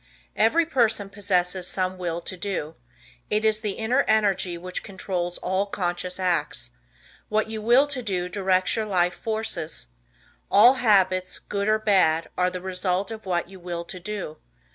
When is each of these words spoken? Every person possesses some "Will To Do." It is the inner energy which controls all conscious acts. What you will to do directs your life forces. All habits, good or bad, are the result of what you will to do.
Every 0.35 0.65
person 0.65 1.11
possesses 1.11 1.67
some 1.67 1.99
"Will 1.99 2.21
To 2.21 2.35
Do." 2.35 2.73
It 3.29 3.45
is 3.45 3.59
the 3.59 3.73
inner 3.73 4.01
energy 4.07 4.57
which 4.57 4.81
controls 4.81 5.37
all 5.37 5.67
conscious 5.67 6.19
acts. 6.19 6.71
What 7.29 7.51
you 7.51 7.61
will 7.61 7.85
to 7.89 8.01
do 8.01 8.27
directs 8.27 8.75
your 8.75 8.85
life 8.87 9.13
forces. 9.13 9.89
All 10.49 10.73
habits, 10.81 11.37
good 11.37 11.67
or 11.67 11.77
bad, 11.77 12.29
are 12.35 12.49
the 12.49 12.61
result 12.61 13.11
of 13.11 13.27
what 13.27 13.47
you 13.47 13.59
will 13.59 13.85
to 13.85 13.99
do. 13.99 14.37